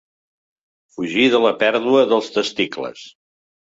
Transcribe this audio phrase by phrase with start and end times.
[0.95, 3.09] Fugir de la pèrdua dels testicles.